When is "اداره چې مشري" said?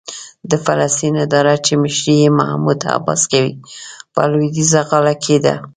1.25-2.15